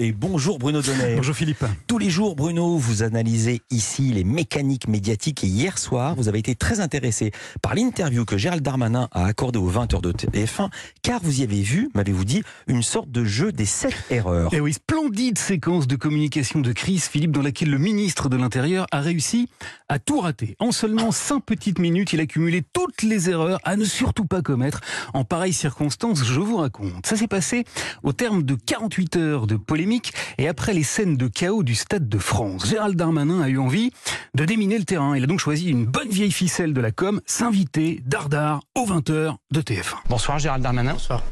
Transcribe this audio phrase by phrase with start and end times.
[0.00, 1.16] et bonjour Bruno Donnet.
[1.16, 1.62] Bonjour Philippe.
[1.86, 6.38] Tous les jours, Bruno, vous analysez ici les mécaniques médiatiques et hier soir, vous avez
[6.38, 10.70] été très intéressé par l'interview que Gérald Darmanin a accordée aux 20h de TF1,
[11.02, 14.54] car vous y avez vu, m'avez-vous dit, une sorte de jeu des 7 erreurs.
[14.54, 18.38] Et eh oui, splendide séquence de communication de crise, Philippe, dans laquelle le ministre de
[18.38, 19.50] l'Intérieur a réussi
[19.90, 20.56] à tout rater.
[20.60, 24.40] En seulement 5 petites minutes, il a cumulé toutes les erreurs à ne surtout pas
[24.40, 24.80] commettre
[25.12, 27.04] en pareilles circonstances, je vous raconte.
[27.04, 27.64] Ça s'est passé
[28.02, 29.89] au terme de 48 heures de polémique
[30.38, 32.68] et après les scènes de chaos du Stade de France.
[32.68, 33.90] Gérald Darmanin a eu envie
[34.34, 35.16] de déminer le terrain.
[35.16, 39.34] Il a donc choisi une bonne vieille ficelle de la com, s'inviter dardard aux 20h
[39.50, 39.96] de TF1.
[40.08, 40.92] Bonsoir Gérald Darmanin.
[40.92, 41.22] Bonsoir.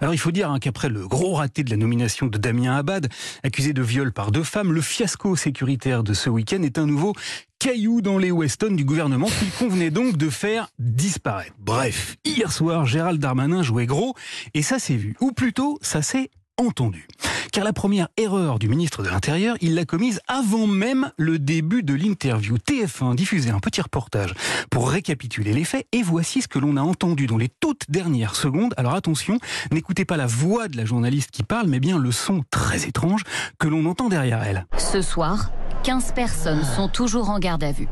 [0.00, 3.08] Alors il faut dire hein, qu'après le gros raté de la nomination de Damien Abad,
[3.44, 7.14] accusé de viol par deux femmes, le fiasco sécuritaire de ce week-end est un nouveau
[7.60, 11.54] caillou dans les Weston du gouvernement qu'il convenait donc de faire disparaître.
[11.60, 14.14] Bref, hier soir, Gérald Darmanin jouait gros
[14.54, 15.14] et ça s'est vu.
[15.20, 17.06] Ou plutôt, ça s'est entendu.
[17.52, 21.82] Car la première erreur du ministre de l'Intérieur, il l'a commise avant même le début
[21.82, 22.56] de l'interview.
[22.56, 24.34] TF1 diffusait un petit reportage
[24.70, 28.36] pour récapituler les faits et voici ce que l'on a entendu dans les toutes dernières
[28.36, 28.74] secondes.
[28.76, 29.38] Alors attention,
[29.72, 33.22] n'écoutez pas la voix de la journaliste qui parle, mais bien le son très étrange
[33.58, 34.66] que l'on entend derrière elle.
[34.76, 35.50] Ce soir,
[35.84, 37.88] 15 personnes sont toujours en garde à vue.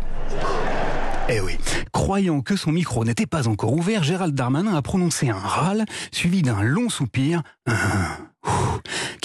[1.29, 1.59] Eh oui,
[1.91, 6.43] croyant que son micro n'était pas encore ouvert, Gérald Darmanin a prononcé un râle, suivi
[6.43, 7.43] d'un long soupir,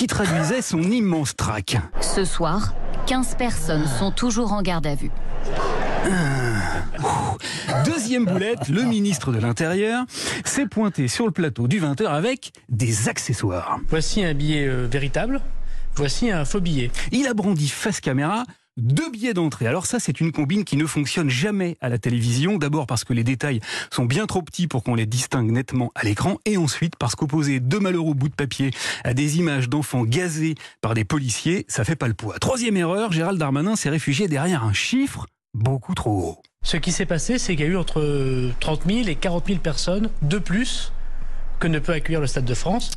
[0.01, 1.77] qui traduisait son immense trac.
[2.01, 2.73] Ce soir,
[3.05, 5.11] 15 personnes sont toujours en garde à vue.
[7.85, 10.05] Deuxième boulette, le ministre de l'Intérieur
[10.43, 13.79] s'est pointé sur le plateau du 20h avec des accessoires.
[13.89, 15.39] Voici un billet euh, véritable,
[15.93, 16.89] voici un faux billet.
[17.11, 18.45] Il a brandi face caméra
[18.77, 19.67] deux billets d'entrée.
[19.67, 22.57] Alors ça, c'est une combine qui ne fonctionne jamais à la télévision.
[22.57, 23.59] D'abord parce que les détails
[23.91, 26.37] sont bien trop petits pour qu'on les distingue nettement à l'écran.
[26.45, 28.71] Et ensuite parce qu'opposer deux malheureux bouts de papier
[29.03, 32.39] à des images d'enfants gazés par des policiers, ça fait pas le poids.
[32.39, 36.41] Troisième erreur, Gérald Darmanin s'est réfugié derrière un chiffre beaucoup trop haut.
[36.63, 39.59] Ce qui s'est passé, c'est qu'il y a eu entre 30 000 et 40 000
[39.59, 40.93] personnes de plus
[41.59, 42.91] que ne peut accueillir le Stade de France.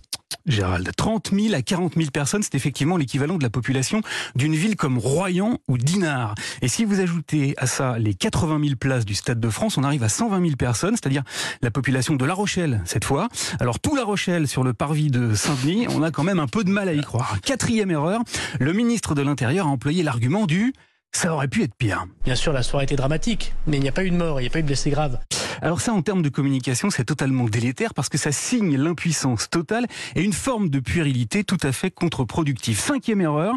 [0.46, 0.90] Gérald.
[0.96, 4.00] 30 000 à 40 000 personnes, c'est effectivement l'équivalent de la population
[4.34, 6.34] d'une ville comme Royan ou Dinard.
[6.62, 9.84] Et si vous ajoutez à ça les 80 000 places du Stade de France, on
[9.84, 11.22] arrive à 120 000 personnes, c'est-à-dire
[11.62, 13.28] la population de La Rochelle cette fois.
[13.60, 16.64] Alors tout La Rochelle sur le parvis de Saint-Denis, on a quand même un peu
[16.64, 17.38] de mal à y croire.
[17.42, 18.20] Quatrième erreur,
[18.60, 20.72] le ministre de l'Intérieur a employé l'argument du
[21.12, 22.06] ça aurait pu être pire.
[22.24, 24.42] Bien sûr, la soirée était dramatique, mais il n'y a pas eu de mort, il
[24.42, 25.18] n'y a pas eu de blessés graves.
[25.62, 29.86] Alors ça, en termes de communication, c'est totalement délétère parce que ça signe l'impuissance totale
[30.14, 32.78] et une forme de puérilité tout à fait contre-productive.
[32.78, 33.54] Cinquième erreur,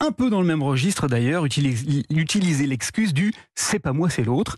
[0.00, 4.56] un peu dans le même registre d'ailleurs, utiliser l'excuse du c'est pas moi, c'est l'autre.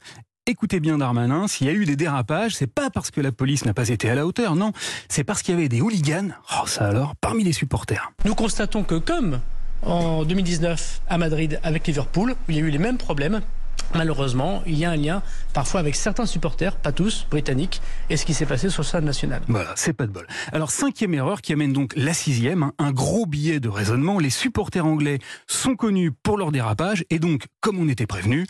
[0.49, 3.65] Écoutez bien Darmanin, s'il y a eu des dérapages, c'est pas parce que la police
[3.65, 4.73] n'a pas été à la hauteur, non,
[5.09, 8.13] c'est parce qu'il y avait des hooligans, oh ça alors, parmi les supporters.
[8.25, 9.41] Nous constatons que comme
[9.83, 13.41] en 2019 à Madrid avec Liverpool, où il y a eu les mêmes problèmes,
[13.95, 17.81] Malheureusement, il y a un lien parfois avec certains supporters, pas tous, britanniques,
[18.11, 19.43] et ce qui s'est passé sur le stade national.
[19.49, 20.27] Voilà, c'est pas de bol.
[20.53, 24.19] Alors, cinquième erreur qui amène donc la sixième, hein, un gros billet de raisonnement.
[24.19, 28.47] Les supporters anglais sont connus pour leur dérapage, et donc, comme on était prévenu,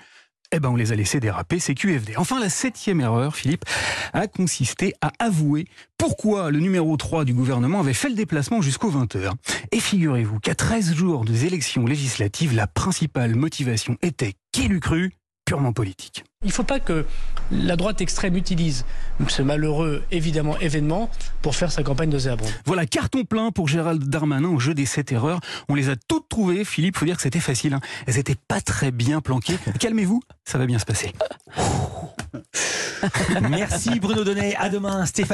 [0.53, 2.17] eh ben on les a laissés déraper, c'est QFD.
[2.17, 3.65] Enfin, la septième erreur, Philippe,
[4.13, 5.67] a consisté à avouer
[5.99, 9.33] pourquoi le numéro 3 du gouvernement avait fait le déplacement jusqu'aux 20h.
[9.73, 15.13] Et figurez-vous qu'à 13 jours des élections législatives, la principale motivation était, qui l'eût cru,
[15.47, 16.25] purement politique.
[16.43, 17.07] Il ne faut pas que
[17.51, 18.85] la droite extrême utilise
[19.29, 21.09] ce malheureux, évidemment, événement
[21.41, 22.45] pour faire sa campagne de zèbre.
[22.67, 25.41] Voilà, carton plein pour Gérald Darmanin au jeu des sept erreurs.
[25.69, 26.65] On les a toutes trouvées.
[26.65, 27.73] Philippe, faut dire que c'était facile.
[27.75, 27.81] Hein.
[28.07, 29.57] Elles n'étaient pas très bien planquées.
[29.81, 31.13] Calmez-vous, ça va bien se passer.
[33.49, 34.55] Merci Bruno Donnet.
[34.57, 35.25] À demain, Stéphane.